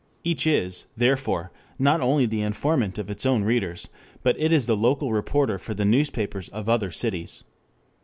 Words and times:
Each 0.23 0.47
is, 0.47 0.87
therefore, 0.97 1.51
not 1.77 2.01
only 2.01 2.25
the 2.25 2.41
informant 2.41 2.97
of 2.97 3.11
its 3.11 3.23
own 3.23 3.43
readers, 3.43 3.91
but 4.23 4.35
it 4.39 4.51
is 4.51 4.65
the 4.65 4.75
local 4.75 5.13
reporter 5.13 5.59
for 5.59 5.75
the 5.75 5.85
newspapers 5.85 6.49
of 6.49 6.67
other 6.67 6.89
cities. 6.89 7.43